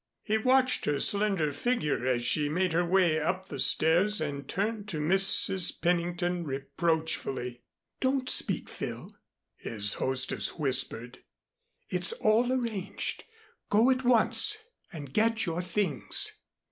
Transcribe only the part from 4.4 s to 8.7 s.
turned to Mrs. Pennington reproachfully. "Don't speak,